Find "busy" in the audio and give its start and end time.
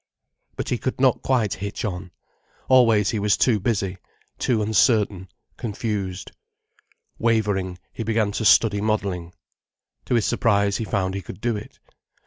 3.59-3.99